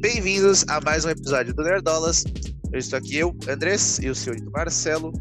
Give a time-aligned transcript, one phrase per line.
[0.00, 2.22] Bem-vindos a mais um episódio do Nerdolas.
[2.72, 5.12] Eu estou aqui, eu, Andrés, e o senhorito Marcelo,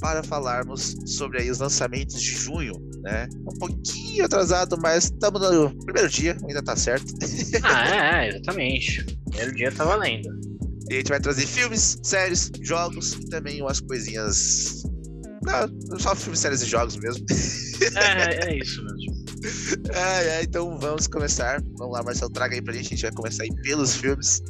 [0.00, 3.28] para falarmos sobre aí os lançamentos de junho, né?
[3.40, 7.12] Um pouquinho atrasado, mas estamos no primeiro dia, ainda tá certo.
[7.64, 9.04] Ah, é, exatamente.
[9.30, 10.28] Primeiro dia tá valendo.
[10.88, 14.84] E a gente vai trazer filmes, séries, jogos e também umas coisinhas.
[15.42, 17.26] Não, só filmes, séries e jogos mesmo.
[17.96, 18.99] É, é isso mesmo.
[19.94, 21.62] É, então vamos começar.
[21.76, 22.86] Vamos lá, Marcelo, traga aí pra gente.
[22.86, 24.42] A gente vai começar aí pelos filmes.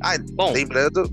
[0.00, 0.52] Ah, Bom.
[0.52, 1.10] lembrando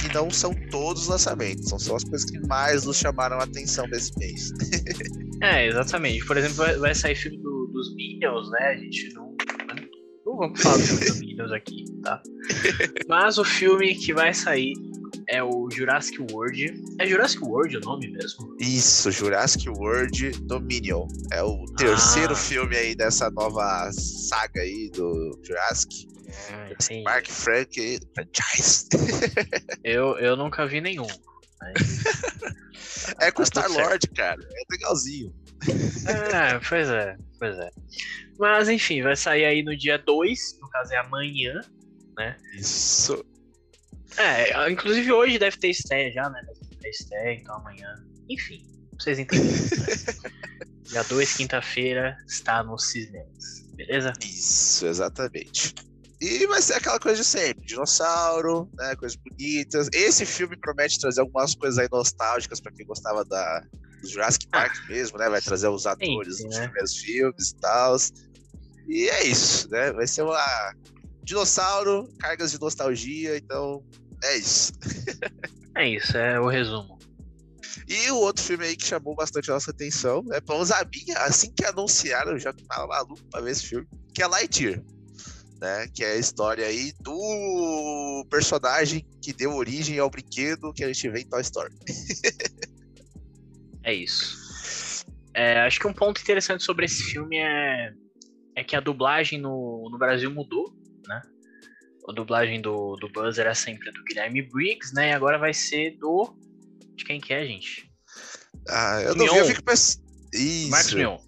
[0.00, 3.44] que não são todos os lançamentos, são só as coisas que mais nos chamaram a
[3.44, 4.52] atenção desse mês.
[5.42, 6.24] É, exatamente.
[6.24, 8.68] Por exemplo, vai, vai sair filme do- dos Minions, né?
[8.68, 9.36] A gente não.
[10.24, 12.22] Não vamos falar do filme dos Minions aqui, tá?
[13.06, 14.72] Mas o filme que vai sair
[15.28, 16.84] é o Jurassic World.
[17.00, 18.56] É Jurassic World o nome mesmo?
[18.60, 21.06] Isso, Jurassic World Dominion.
[21.32, 22.36] É o terceiro Ah.
[22.36, 26.06] filme aí dessa nova saga aí do Jurassic.
[26.50, 27.02] É, entendi.
[27.04, 28.88] Mark Frank franchise.
[29.84, 31.06] Eu, eu nunca vi nenhum.
[31.60, 32.04] mas-
[33.20, 34.40] É com Tá Star Lord, cara.
[34.42, 35.32] É legalzinho.
[36.06, 37.70] É, pois é, pois é.
[38.38, 41.60] Mas enfim, vai sair aí no dia 2, no caso é amanhã.
[42.58, 43.24] Isso.
[44.16, 46.40] É, inclusive hoje deve ter estreia já, né?
[46.46, 47.94] Deve ter estreia, então amanhã.
[48.28, 48.66] Enfim,
[48.98, 49.52] vocês entenderam.
[49.52, 50.30] Né?
[50.84, 53.66] dia 2, quinta-feira, está nos cinemas.
[53.74, 54.12] Beleza?
[54.22, 55.74] Isso, exatamente.
[56.20, 59.88] E vai ser aquela coisa de sempre, dinossauro, né, coisas bonitas.
[59.92, 63.62] Esse filme promete trazer algumas coisas aí nostálgicas pra quem gostava da
[64.00, 65.28] do Jurassic Park mesmo, né?
[65.28, 66.64] Vai trazer os atores sim, dos né?
[66.64, 67.96] primeiros filmes e tal.
[68.88, 69.92] E é isso, né?
[69.92, 70.74] Vai ser uma
[71.22, 73.84] dinossauro, cargas de nostalgia, então
[74.26, 74.72] é isso.
[75.74, 76.98] É isso, é o resumo.
[77.88, 80.40] E o outro filme aí que chamou bastante a nossa atenção, né?
[80.40, 83.86] Pelo menos a minha, assim que anunciaram, eu já tava maluco pra ver esse filme,
[84.12, 84.82] que é Lightyear.
[85.60, 85.88] Né?
[85.94, 91.08] Que é a história aí do personagem que deu origem ao brinquedo que a gente
[91.08, 91.74] vê em Toy Story.
[93.86, 95.06] É isso.
[95.32, 97.92] É, acho que um ponto interessante sobre esse filme é,
[98.56, 100.74] é que a dublagem no, no Brasil mudou?
[102.08, 105.10] A dublagem do, do Buzz era sempre do Guilherme Briggs, né?
[105.10, 106.36] E agora vai ser do.
[106.94, 107.90] De quem que é, gente?
[108.68, 109.44] Ah, eu não vi, eu Mion.
[109.46, 110.06] vi que o pessoal.
[110.32, 110.70] Isso.
[110.70, 111.18] Marcos Mion.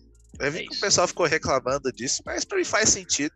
[0.41, 0.81] Eu vi É que o isso.
[0.81, 3.35] pessoal ficou reclamando disso, mas pra mim faz sentido,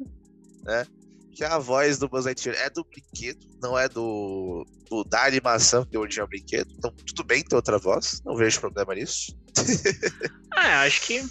[0.65, 0.87] né?
[1.35, 5.85] Que a voz do Buzz Lightyear é do brinquedo, não é do, do da animação
[5.85, 6.71] que deu origem ao brinquedo.
[6.77, 9.37] Então, tudo bem ter outra voz, não vejo problema nisso.
[10.55, 11.23] Ah, acho que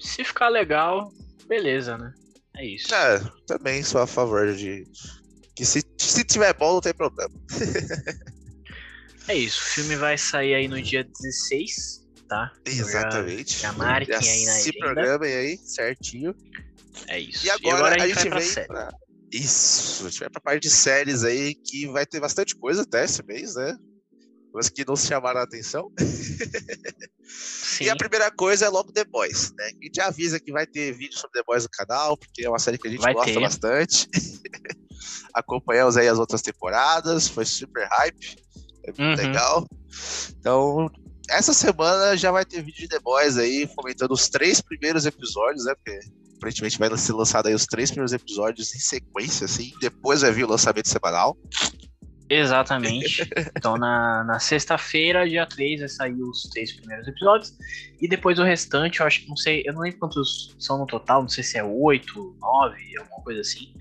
[0.00, 1.12] se ficar legal,
[1.46, 2.12] beleza, né?
[2.56, 2.94] É isso.
[2.94, 4.84] É, também sou a favor de.
[6.10, 7.32] Se, tiver bom, não tem problema.
[9.28, 9.60] É isso.
[9.60, 12.52] O filme vai sair aí no dia 16, tá?
[12.64, 13.58] Eu já- Exatamente.
[13.58, 14.78] já marquem aí na Se agenda.
[14.78, 16.34] programem aí, certinho.
[17.08, 17.46] É isso.
[17.46, 18.66] E agora, a, vai gente pra vem série.
[18.66, 18.90] pra.
[19.30, 23.04] Isso, a gente vai pra parte de séries aí, que vai ter bastante coisa até
[23.04, 23.76] esse mês, né?
[24.50, 25.92] Coisas que não se chamaram a atenção.
[25.98, 27.84] Sim.
[27.84, 29.66] E a primeira coisa é logo The Boys, né?
[29.66, 32.48] A gente já avisa que vai ter vídeo sobre The Boys no canal, porque é
[32.48, 33.40] uma série que a gente Vai gosta ter.
[33.40, 34.08] bastante.
[35.34, 38.36] Acompanhamos aí as outras temporadas, foi super hype,
[38.84, 39.14] é muito Uhum.
[39.14, 39.66] legal.
[40.38, 40.90] Então,
[41.30, 45.64] essa semana já vai ter vídeo de The Boys aí, comentando os três primeiros episódios,
[45.64, 45.74] né?
[45.74, 45.98] Porque
[46.36, 49.72] aparentemente vai ser lançado aí os três primeiros episódios em sequência, assim.
[49.80, 51.36] Depois vai vir o lançamento semanal.
[52.30, 53.28] Exatamente.
[53.56, 57.52] Então na, na sexta-feira, dia 3, vai sair os três primeiros episódios.
[58.00, 60.86] E depois o restante, eu acho que não sei, eu não lembro quantos são no
[60.86, 63.72] total, não sei se é 8, 9, alguma coisa assim.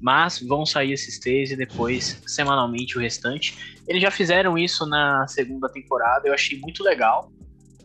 [0.00, 3.76] Mas vão sair esses três e depois, semanalmente, o restante.
[3.88, 7.30] Eles já fizeram isso na segunda temporada, eu achei muito legal.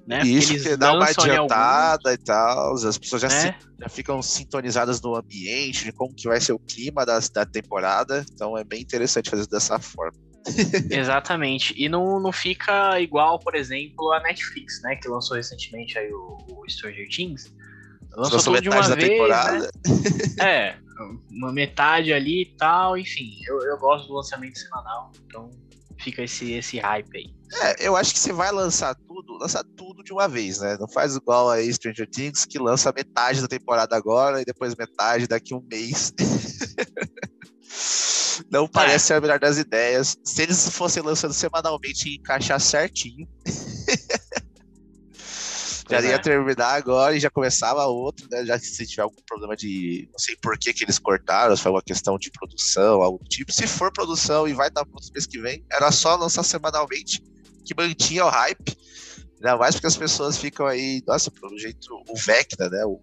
[0.05, 0.17] Né?
[0.17, 3.55] Porque Isso, eles porque dá uma adiantada e tal, as pessoas já se né?
[3.79, 8.25] já ficam sintonizadas no ambiente, de como que vai ser o clima da, da temporada.
[8.33, 10.17] Então é bem interessante fazer dessa forma.
[10.89, 11.73] Exatamente.
[11.77, 14.95] E não, não fica igual, por exemplo, a Netflix, né?
[14.95, 17.53] Que lançou recentemente aí o, o Stranger Things.
[18.15, 19.59] Lançou Lançou tudo de uma vez, temporada.
[19.59, 20.45] né?
[20.45, 20.75] É,
[21.29, 23.39] uma metade ali e tal, enfim.
[23.47, 25.49] Eu, eu gosto do lançamento semanal, então
[25.99, 27.33] fica esse, esse hype aí.
[27.63, 30.77] É, eu acho que você vai lançar tudo, lança tudo de uma vez, né?
[30.79, 35.27] Não faz igual aí Stranger Things, que lança metade da temporada agora e depois metade
[35.27, 36.13] daqui a um mês.
[38.49, 40.17] Não parece ser a melhor das ideias.
[40.23, 43.27] Se eles fossem lançando semanalmente e encaixar certinho,
[45.91, 46.17] já ia é.
[46.17, 48.45] terminar agora e já começava outro, né?
[48.45, 50.07] Já que se tiver algum problema de.
[50.11, 53.29] Não sei por que, que eles cortaram, se foi uma questão de produção, algo do
[53.29, 53.51] tipo.
[53.51, 57.21] Se for produção e vai estar para mês que vem, era só lançar semanalmente,
[57.65, 58.77] que mantinha o hype.
[59.35, 62.85] Ainda mais porque as pessoas ficam aí, nossa, pelo jeito, o Vecna, né?
[62.85, 62.99] O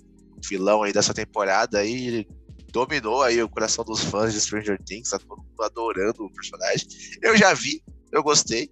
[0.48, 2.26] vilão aí dessa temporada aí,
[2.72, 6.86] dominou aí o coração dos fãs de Stranger Things, tá todo mundo adorando o personagem.
[7.22, 7.82] Eu já vi,
[8.12, 8.70] eu gostei.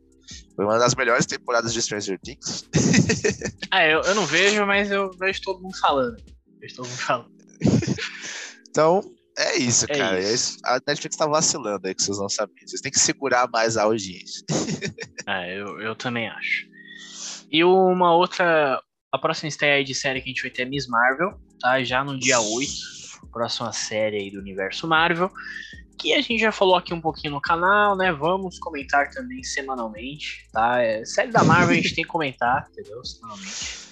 [0.54, 2.68] Foi uma das melhores temporadas de Stranger Things.
[3.70, 6.16] ah, eu, eu não vejo, mas eu vejo todo mundo falando.
[6.60, 7.30] Vejo todo mundo falando.
[8.68, 9.02] então,
[9.38, 10.18] é isso, É cara.
[10.20, 10.58] isso.
[10.64, 12.54] A Netflix tá vacilando aí que vocês não sabem.
[12.66, 14.44] Vocês têm que segurar mais a audiência.
[15.28, 16.68] Ah, eu, eu também acho.
[17.50, 18.80] E uma outra.
[19.10, 21.82] A próxima estreia aí de série que a gente vai ter é Miss Marvel, tá?
[21.82, 22.70] Já no dia 8.
[23.32, 25.28] Próxima série aí do universo Marvel.
[25.98, 28.12] Que a gente já falou aqui um pouquinho no canal, né?
[28.12, 30.82] Vamos comentar também semanalmente, tá?
[30.82, 33.04] É, série da Marvel a gente tem que comentar, entendeu?
[33.04, 33.86] Semanalmente.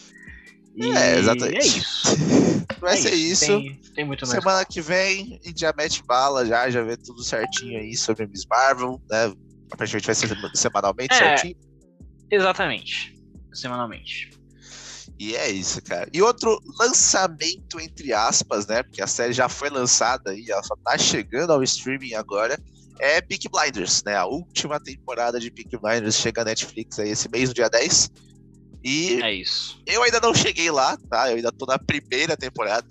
[0.77, 1.57] E É, exatamente.
[1.57, 2.03] É isso.
[2.81, 3.47] Vai é ser isso.
[3.47, 4.39] Tem, tem muito mais.
[4.39, 8.27] Semana que vem, a gente já mete bala, já, já vê tudo certinho aí sobre
[8.27, 9.33] Miss Marvel, né?
[9.73, 11.17] Aparentemente vai ser semanalmente, É.
[11.17, 11.57] certinho.
[12.31, 13.15] Exatamente.
[13.53, 14.31] Semanalmente.
[15.19, 16.09] E é isso, cara.
[16.13, 18.83] E outro lançamento, entre aspas, né?
[18.83, 22.59] Porque a série já foi lançada aí, ela só tá chegando ao streaming agora.
[23.01, 24.17] É Peaky Blinders, né?
[24.17, 28.11] A última temporada de Peaky Blinders chega à Netflix aí esse mês, no dia 10.
[28.85, 29.81] E É isso.
[29.87, 31.31] eu ainda não cheguei lá, tá?
[31.31, 32.87] Eu ainda tô na primeira temporada.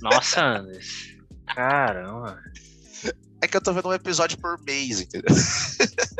[0.00, 1.16] Nossa, Anderson.
[1.54, 2.38] Caramba.
[3.42, 5.34] É que eu tô vendo um episódio por mês, entendeu?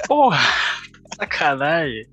[0.07, 0.39] Porra,
[1.17, 2.07] sacanagem.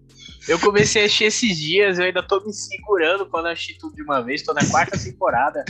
[0.47, 4.03] Eu comecei a assistir esses dias, eu ainda tô me segurando quando assistir tudo de
[4.03, 5.63] uma vez, tô na quarta temporada.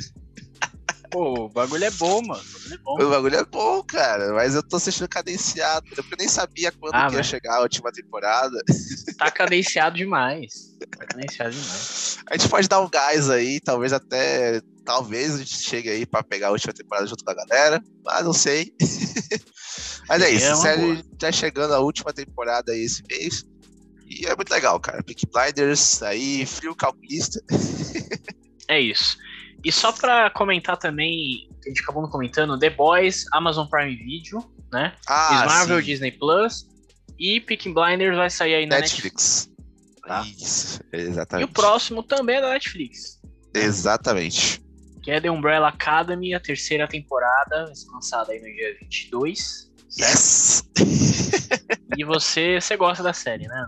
[1.13, 2.41] Pô, o bagulho é bom, mano.
[2.41, 3.03] O bagulho é bom.
[3.03, 7.07] O bagulho é bom, cara, mas eu tô assistindo cadenciado, eu nem sabia quando Ah,
[7.07, 8.59] que ia chegar a última temporada.
[9.15, 10.75] Tá cadenciado demais.
[10.97, 12.17] Tá cadenciado demais.
[12.27, 14.59] A gente pode dar um gás aí, talvez até.
[14.83, 18.25] Talvez a gente chegue aí pra pegar a última temporada junto com a galera, mas
[18.25, 18.73] não sei.
[20.09, 23.45] mas é isso, É a uma série tá chegando a última temporada aí esse mês.
[24.07, 25.01] E é muito legal, cara.
[25.03, 27.41] Peak Blinders aí, frio calculista.
[28.69, 29.17] É isso.
[29.61, 34.39] E só pra comentar também, a gente acabou não comentando, The Boys, Amazon Prime Video,
[34.71, 34.93] né?
[35.05, 36.65] Ah, Marvel, Disney Plus.
[37.19, 39.49] E Peaky Blinders vai sair aí na Netflix.
[39.49, 40.01] Netflix.
[40.07, 40.21] tá?
[40.25, 41.45] Isso, E exatamente.
[41.49, 43.19] o próximo também é da Netflix.
[43.53, 44.63] Exatamente.
[45.03, 49.69] que é The Umbrella Academy, a terceira temporada, vai ser lançada aí no dia 22.
[49.99, 50.63] Yes!
[51.97, 53.65] E você, você gosta da série, né?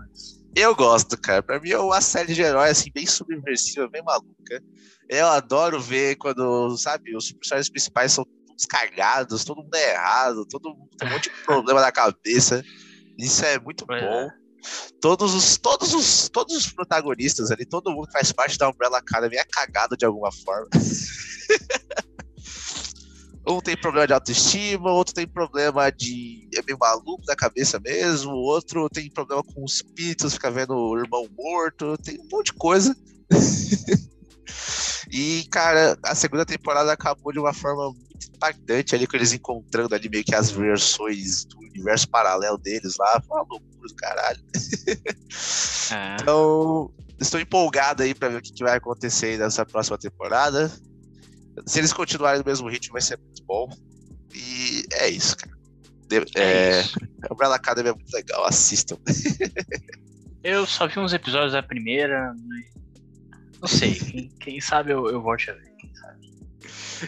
[0.54, 1.42] Eu gosto, cara.
[1.42, 4.62] Pra mim é uma série de heróis assim, bem subversiva, bem maluca.
[5.08, 10.46] Eu adoro ver quando, sabe, os personagens principais são todos cagados, todo mundo é errado,
[10.46, 12.64] todo mundo tem um monte de problema na cabeça.
[13.18, 14.28] Isso é muito bom.
[15.00, 18.98] Todos os, todos, os, todos os protagonistas ali, todo mundo que faz parte da Umbrella
[18.98, 20.68] Academy é cagado de alguma forma.
[23.46, 26.48] um tem problema de autoestima, outro tem problema de.
[26.54, 30.98] é meio maluco da cabeça mesmo, outro tem problema com os espíritos, fica vendo o
[30.98, 32.96] irmão morto, tem um monte de coisa.
[35.10, 39.94] e, cara, a segunda temporada acabou de uma forma muito impactante ali, com eles encontrando
[39.94, 43.22] ali meio que as versões do universo paralelo deles lá.
[43.26, 44.40] Foi uma loucura do caralho.
[45.92, 46.16] É.
[46.20, 46.90] Então,
[47.20, 50.72] estou empolgado aí pra ver o que, que vai acontecer aí nessa próxima temporada.
[51.64, 53.68] Se eles continuarem no mesmo ritmo, vai ser muito bom.
[54.34, 55.56] E é isso, cara.
[56.08, 56.98] De- É é, isso.
[57.28, 58.96] a Umbrella Academy é muito legal, assistam.
[60.42, 62.32] Eu só vi uns episódios da primeira.
[62.46, 65.74] mas Não sei, quem, quem sabe eu, eu volte a ver.
[65.76, 66.30] Quem sabe.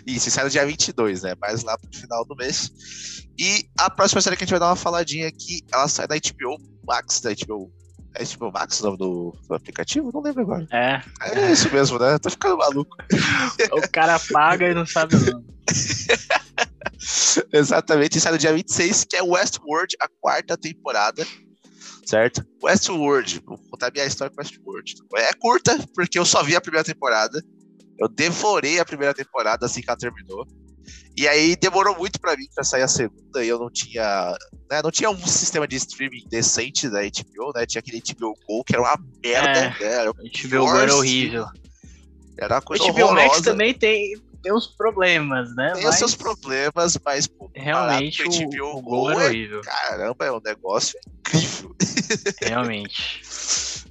[0.07, 1.35] Isso, sai no dia 22, né?
[1.40, 2.73] Mais lá pro final do mês.
[3.38, 6.17] E a próxima série que a gente vai dar uma faladinha aqui, ela sai da
[6.17, 7.73] HBO Max, da HBO.
[8.15, 10.11] É HBO Max o nome do, do aplicativo?
[10.12, 10.67] Não lembro agora.
[10.73, 12.19] É, É isso mesmo, né?
[12.19, 12.97] Tô ficando maluco.
[13.73, 15.47] o cara paga e não sabe o nome.
[17.53, 21.25] Exatamente, e sai no dia 26, que é Westworld, a quarta temporada.
[22.05, 22.45] Certo?
[22.62, 24.95] Westworld, vou contar minha história com Westworld.
[25.17, 27.43] É curta, porque eu só vi a primeira temporada.
[27.99, 30.47] Eu devorei a primeira temporada assim que ela terminou.
[31.16, 34.37] E aí demorou muito pra mim pra sair a segunda e eu não tinha.
[34.71, 37.66] Né, não tinha um sistema de streaming decente da HBO, né?
[37.66, 39.50] Tinha aquele HBO Go, que era uma merda.
[39.50, 39.71] É.
[39.71, 41.47] né, Era, A gente vê o Gore Pior horrível.
[42.38, 43.42] era uma O coisa HBO Max horrorosa.
[43.42, 45.73] também tem, tem uns problemas, né?
[45.75, 49.61] Tem Mas seus problemas, mas pô, Realmente comparado o, o HBO Gore Go é horrível.
[49.62, 51.75] Caramba, é um negócio incrível.
[52.42, 53.21] Realmente.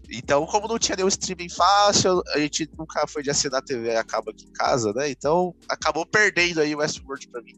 [0.10, 4.32] Então, como não tinha nenhum streaming fácil, a gente nunca foi de assinar TV acaba
[4.32, 5.10] aqui em casa, né?
[5.10, 7.54] Então, acabou perdendo aí o Westworld pra mim.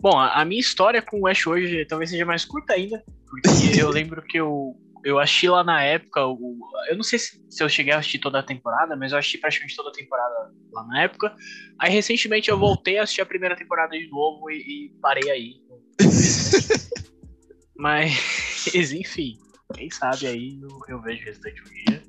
[0.00, 3.48] Bom, a, a minha história com o Westworld talvez seja mais curta ainda, porque
[3.80, 7.62] eu lembro que eu, eu assisti lá na época, o, eu não sei se, se
[7.62, 10.86] eu cheguei a assistir toda a temporada, mas eu assisti praticamente toda a temporada lá
[10.86, 11.34] na época.
[11.78, 15.54] Aí recentemente eu voltei a assistir a primeira temporada de novo e, e parei aí.
[17.76, 19.38] mas, enfim,
[19.74, 22.02] quem sabe aí eu, eu vejo o restante um dia.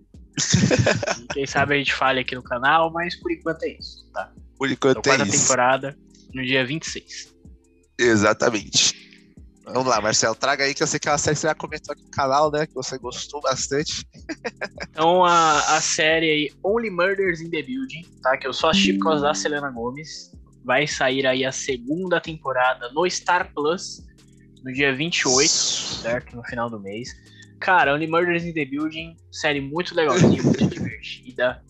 [1.19, 4.31] E quem sabe a gente fale aqui no canal, mas por enquanto é isso, tá?
[4.57, 5.41] Por Então, enquanto é quarta isso.
[5.41, 5.97] temporada
[6.33, 7.33] no dia 26.
[7.99, 8.95] Exatamente.
[9.65, 11.55] Vamos lá, Marcelo, traga aí que eu sei que é uma série que você já
[11.55, 12.65] comentou aqui no canal, né?
[12.65, 14.07] Que você gostou bastante.
[14.89, 18.37] Então, a, a série aí, Only Murders in the Building, tá?
[18.37, 20.31] Que eu só assisti por causa da Selena Gomes.
[20.63, 24.05] Vai sair aí a segunda temporada no Star Plus,
[24.63, 26.35] no dia 28, certo?
[26.35, 27.09] No final do mês.
[27.59, 31.63] Cara, Only Murders in the Building, série muito legalzinha, muito divertida.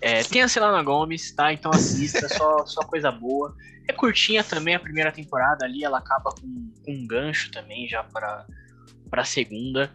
[0.00, 1.52] É, tem a Selena Gomes, tá?
[1.52, 3.54] Então assista, só, só coisa boa.
[3.88, 8.02] É curtinha também a primeira temporada ali, ela acaba com, com um gancho também já
[8.04, 8.46] para
[9.10, 9.90] pra segunda.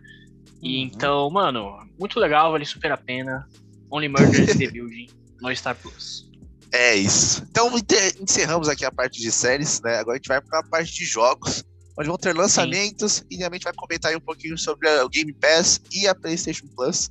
[0.62, 0.84] E uhum.
[0.84, 3.48] então, mano, muito legal, vale super a pena.
[3.92, 5.10] Only Murders in the Building
[5.42, 6.30] no Star Plus.
[6.72, 7.46] É isso.
[7.50, 7.72] Então
[8.20, 9.98] encerramos aqui a parte de séries, né?
[9.98, 11.64] Agora a gente vai para a parte de jogos,
[12.00, 13.26] onde vão ter lançamentos Sim.
[13.32, 17.10] e realmente vai comentar aí um pouquinho sobre o Game Pass e a PlayStation Plus,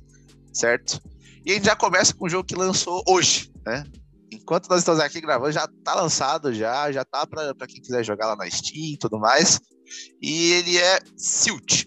[0.51, 0.99] certo?
[1.45, 3.83] E a gente já começa com o jogo que lançou hoje, né?
[4.31, 8.27] enquanto nós estamos aqui gravando, já tá lançado, já, já tá para quem quiser jogar
[8.27, 9.59] lá na Steam e tudo mais.
[10.21, 11.85] E ele é Silt,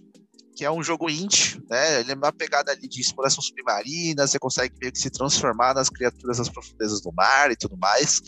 [0.62, 1.98] que é um jogo indie, né?
[1.98, 5.90] Ele é uma pegada ali de exploração submarina, você consegue meio que se transformar nas
[5.90, 8.22] criaturas das profundezas do mar e tudo mais.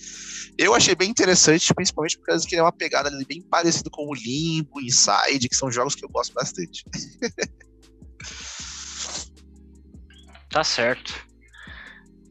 [0.59, 4.14] Eu achei bem interessante, principalmente porque ele é uma pegada ali bem parecida com o
[4.14, 6.85] Limbo, Inside, que são jogos que eu gosto bastante.
[10.50, 11.14] tá certo.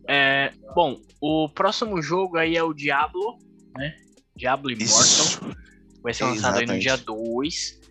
[0.10, 3.38] É, bom, o próximo jogo aí é o Diablo,
[3.78, 3.96] né?
[4.36, 5.56] Diablo Immortal.
[6.02, 6.72] Vai ser lançado Exatamente.
[6.72, 7.83] aí no dia 2.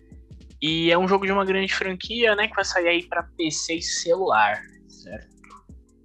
[0.63, 2.47] E é um jogo de uma grande franquia, né?
[2.47, 5.27] Que vai sair aí pra PC e celular, certo?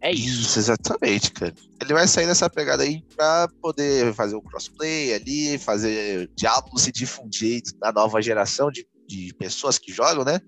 [0.01, 0.41] É isso.
[0.41, 1.55] Isso, exatamente, cara.
[1.81, 6.77] Ele vai sair nessa pegada aí pra poder fazer o um crossplay ali, fazer Diablo
[6.77, 10.41] se difundir na nova geração de, de pessoas que jogam, né?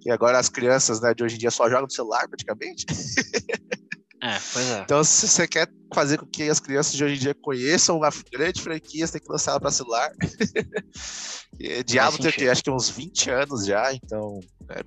[0.00, 2.86] Que agora as crianças né, de hoje em dia só jogam no celular, praticamente.
[4.22, 4.80] É, pois é.
[4.80, 8.10] Então, se você quer fazer com que as crianças de hoje em dia conheçam uma
[8.32, 10.10] grande franquia, você tem que lançar ela para celular.
[11.86, 14.82] Diablo tem que, acho que uns 20 anos já, então é,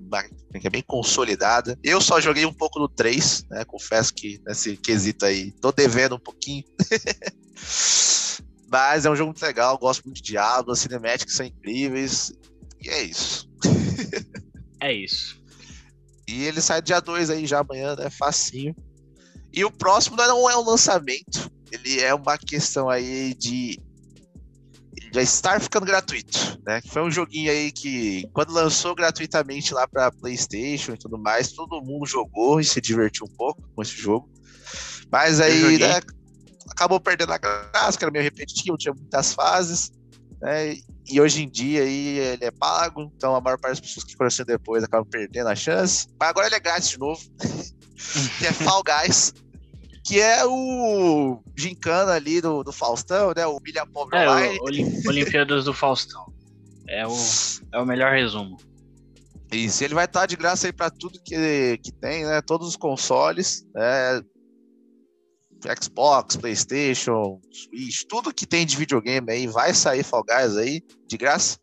[0.64, 1.78] é bem consolidada.
[1.84, 3.66] Eu só joguei um pouco no 3, né?
[3.66, 6.64] Confesso que nesse quesito aí tô devendo um pouquinho.
[8.72, 12.32] Mas é um jogo muito legal, gosto muito de Diablo, as cinemáticas são incríveis.
[12.82, 13.50] E é isso.
[14.80, 15.40] é isso.
[16.28, 18.10] E ele sai dia 2 aí já amanhã, né?
[18.12, 18.76] Facinho.
[19.60, 23.78] E o próximo não é um lançamento, ele é uma questão aí de
[24.96, 26.82] ele já estar ficando gratuito, né?
[26.88, 31.82] Foi um joguinho aí que quando lançou gratuitamente lá para PlayStation e tudo mais, todo
[31.82, 34.30] mundo jogou e se divertiu um pouco com esse jogo.
[35.12, 36.00] Mas aí né,
[36.70, 39.92] acabou perdendo a graça, que era meio repetitivo, tinha muitas fases,
[40.42, 40.74] né?
[41.06, 44.16] E hoje em dia aí ele é pago, então a maior parte das pessoas que
[44.16, 46.08] conheceram depois acabam perdendo a chance.
[46.18, 47.20] Mas agora ele é grátis de novo.
[48.38, 49.34] que é Fall Guys,
[50.10, 53.46] que é o gincana ali do, do Faustão, né?
[53.46, 54.58] O Milha Pobre é, Online.
[54.60, 56.34] O, Olimpíadas do Faustão.
[56.88, 57.16] É o,
[57.72, 58.58] é o melhor resumo.
[59.52, 62.42] Isso, ele vai estar de graça aí para tudo que, que tem, né?
[62.42, 64.20] Todos os consoles, né?
[65.80, 71.18] Xbox, PlayStation, Switch, tudo que tem de videogame aí vai sair Fall Guys aí de
[71.18, 71.60] graça.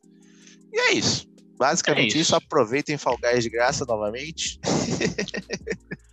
[0.73, 1.27] E é isso.
[1.59, 2.19] Basicamente é isso.
[2.19, 2.37] isso.
[2.37, 4.61] Aproveitem Fall Guys de graça novamente.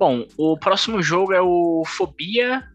[0.00, 2.66] Bom, o próximo jogo é o Fobia.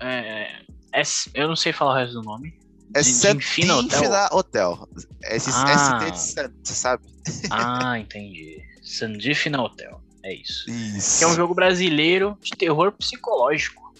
[0.00, 0.58] É,
[0.92, 1.02] é,
[1.32, 2.58] eu não sei falar o resto do nome.
[2.96, 4.28] É Santina Hotel.
[4.32, 4.88] Hotel.
[5.22, 6.12] Esse ah.
[6.12, 7.04] ST de você sabe?
[7.48, 8.60] Ah, entendi.
[8.82, 10.02] Sandifina Hotel.
[10.24, 10.68] É isso.
[10.68, 11.18] isso.
[11.18, 13.94] Que é um jogo brasileiro de terror psicológico.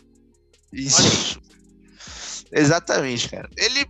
[0.72, 1.40] Isso.
[2.50, 3.48] Exatamente, cara.
[3.56, 3.86] Ele,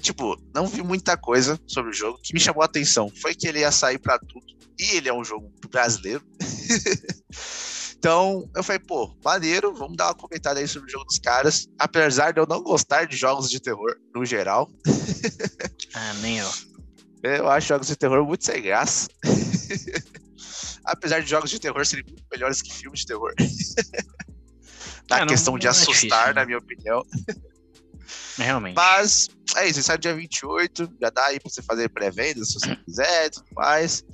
[0.00, 2.16] tipo, não vi muita coisa sobre o jogo.
[2.16, 4.46] O que me chamou a atenção foi que ele ia sair para tudo.
[4.78, 6.24] E ele é um jogo brasileiro.
[7.98, 11.66] Então, eu falei, pô, maneiro, vamos dar uma comentada aí sobre o jogo dos caras.
[11.78, 14.70] Apesar de eu não gostar de jogos de terror, no geral.
[15.94, 16.50] Ah, nem eu.
[17.22, 19.08] Eu acho jogos de terror muito sem graça.
[20.84, 23.32] Apesar de jogos de terror serem muito melhores que filmes de terror.
[25.10, 26.32] na é, questão não, de assustar, é difícil, né?
[26.34, 27.02] na minha opinião.
[28.36, 28.76] Realmente.
[28.76, 32.76] Mas é isso, sai dia 28, já dá aí pra você fazer pré-venda se você
[32.76, 34.04] quiser e tudo mais.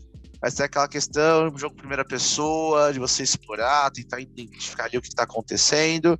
[0.42, 5.06] Vai ser aquela questão, jogo primeira pessoa, de você explorar, tentar identificar ali o que
[5.06, 6.18] está acontecendo,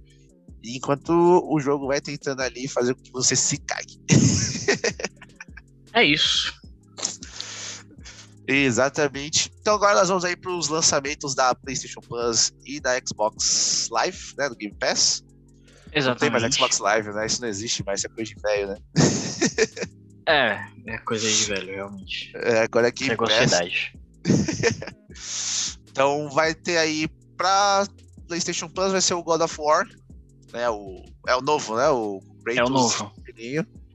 [0.62, 4.00] enquanto o jogo vai tentando ali fazer com que você se cague.
[5.93, 6.55] é isso.
[8.47, 9.52] Exatamente.
[9.61, 14.35] Então agora nós vamos aí para os lançamentos da PlayStation Plus e da Xbox Live,
[14.38, 15.25] né, do Game Pass.
[15.93, 16.07] Exatamente.
[16.07, 17.26] Não tem mais Xbox Live, né?
[17.26, 18.76] Isso não existe mais, isso é coisa de velho, né?
[20.29, 22.33] é, é coisa de velho, realmente.
[22.37, 23.50] É, agora é Game Pass.
[25.91, 27.87] então vai ter aí pra
[28.29, 29.87] PlayStation Plus vai ser o God of War,
[30.52, 30.69] né?
[30.71, 31.88] O, é o novo, né?
[31.88, 33.12] O Kratos é o novo.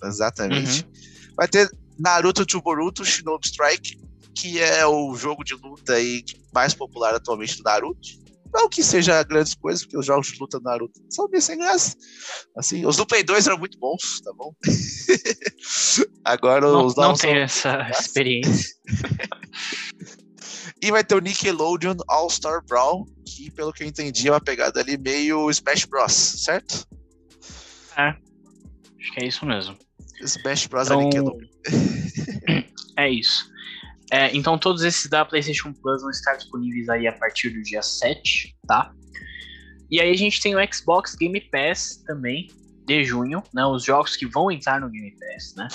[0.04, 0.84] Exatamente.
[0.84, 1.34] Uhum.
[1.36, 1.70] Vai ter
[2.00, 4.00] Naruto to Boruto Shinobi Strike,
[4.36, 8.28] que é o jogo de luta aí mais popular atualmente do Naruto.
[8.54, 11.58] Não que seja grandes coisas, porque os jogos de luta do Naruto são bem sem
[11.58, 11.96] graça.
[12.56, 14.54] Assim, os do Play 2 eram muito bons, tá bom?
[16.24, 18.76] Agora Não, os não novos são tenho essa experiência.
[20.88, 24.80] E vai ter o Nickelodeon All-Star Brawl, que pelo que eu entendi é uma pegada
[24.80, 26.88] ali meio Smash Bros, certo?
[28.98, 29.78] Acho que é isso mesmo.
[30.22, 31.48] Smash Bros Então, é Nickelodeon.
[32.98, 33.52] é isso.
[34.14, 37.82] É, então todos esses da PlayStation Plus vão estar disponíveis aí a partir do dia
[37.82, 38.94] 7, tá?
[39.92, 42.48] E aí a gente tem o Xbox Game Pass também,
[42.86, 43.66] de junho, né?
[43.66, 45.68] Os jogos que vão entrar no Game Pass, né?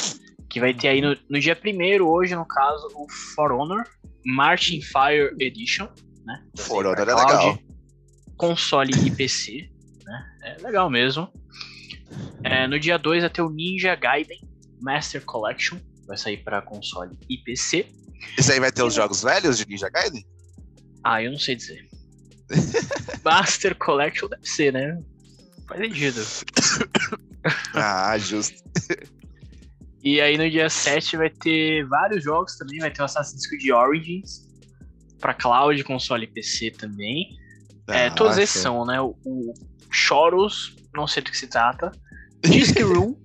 [0.49, 3.85] Que vai ter aí no, no dia 1 hoje, no caso, o For Honor
[4.25, 5.89] Martin Fire Edition,
[6.25, 6.43] né?
[6.55, 7.59] da For Sega Honor é Cloud, legal.
[8.37, 9.71] Console e PC,
[10.05, 10.37] né?
[10.43, 11.29] É legal mesmo.
[12.45, 14.41] É, no dia 2 vai ter o Ninja Gaiden
[14.81, 17.87] Master Collection, vai sair para console e PC.
[18.37, 20.25] Esse aí vai ter os jogos velhos de Ninja Gaiden?
[21.05, 21.89] Ah, eu não sei dizer.
[23.25, 25.01] Master Collection deve ser, né?
[25.67, 26.23] Faz sentido.
[27.75, 28.63] Ah, justo.
[30.03, 33.71] E aí no dia 7 vai ter vários jogos também, vai ter o Assassin's Creed
[33.71, 34.49] Origins
[35.21, 37.39] para cloud, console e PC também.
[37.89, 39.01] É, Ah, todos esses são, né?
[39.01, 39.55] O, o
[39.91, 41.93] Choros, não sei do que se trata,
[42.43, 43.17] Disc Room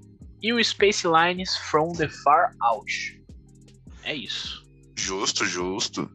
[0.41, 3.24] e o Space Lines From the Far Out.
[4.03, 4.63] É isso.
[4.96, 6.10] Justo, justo.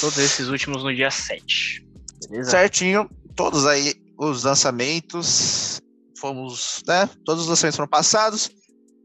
[0.00, 1.86] Todos esses últimos no dia 7.
[2.30, 2.50] Beleza?
[2.50, 3.08] Certinho.
[3.36, 5.80] Todos aí os lançamentos.
[6.18, 7.08] Fomos, né?
[7.24, 8.50] Todos os lançamentos foram passados.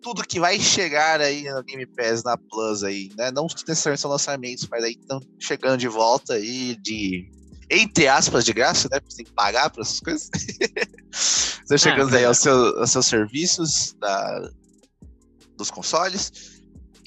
[0.04, 3.32] Tudo que vai chegar aí no Game Pass, na Plus aí, né?
[3.32, 7.32] Não necessariamente são lançamentos, mas aí estão chegando de volta aí de.
[7.70, 9.00] Entre aspas, de graça, né?
[9.00, 10.30] Porque você tem que pagar para essas coisas.
[11.64, 12.26] Estão chegando aí é.
[12.26, 14.50] aos, seu- aos seus serviços da,
[15.58, 16.32] dos consoles.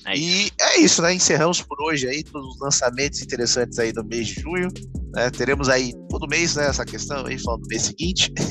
[0.07, 1.12] É e é isso, né?
[1.12, 4.68] Encerramos por hoje aí todos os lançamentos interessantes aí do mês de junho.
[5.12, 5.31] né?
[5.31, 6.68] Teremos aí todo mês, né?
[6.68, 8.33] Essa questão aí, falando do mês seguinte.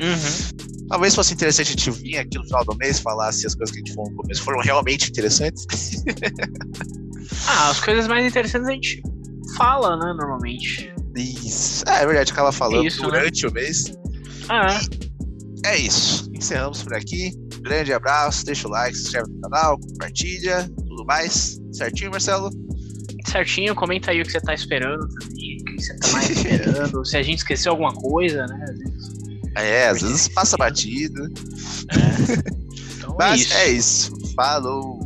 [0.00, 0.79] Uhum.
[0.90, 3.72] Talvez fosse interessante a gente vir aqui no final do mês falar se as coisas
[3.72, 5.64] que a gente falou no começo foram realmente interessantes.
[7.46, 9.00] Ah, as coisas mais interessantes a gente
[9.56, 10.92] fala, né, normalmente.
[11.16, 11.84] Isso.
[11.88, 13.08] É, é verdade, acaba falando Isso, né?
[13.08, 13.84] durante o mês.
[14.48, 14.80] Ah,
[15.64, 16.28] É isso.
[16.34, 17.30] Encerramos por aqui.
[17.60, 21.60] Grande abraço, deixa o like, se inscreve no canal, compartilha, tudo mais.
[21.72, 22.50] Certinho, Marcelo?
[23.28, 27.04] certinho, comenta aí o que você tá esperando também, o que você tá mais esperando,
[27.06, 28.64] se a gente esqueceu alguma coisa, né?
[29.54, 29.70] Vezes.
[29.70, 31.24] É, às vezes passa batido.
[31.90, 32.60] É.
[33.00, 33.54] Então é Mas isso.
[33.54, 34.12] é isso.
[34.36, 34.99] Falou.